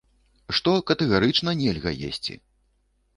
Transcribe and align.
Што 0.57 0.71
катэгарычна 0.91 1.53
нельга 1.59 1.91
есці? 2.09 2.33